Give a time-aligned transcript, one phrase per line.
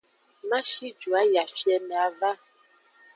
[0.47, 2.31] Ma shi ju ayi afieme ava.